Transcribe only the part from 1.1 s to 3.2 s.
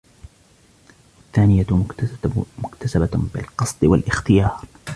وَالثَّانِيَةُ مُكْتَسَبَةٌ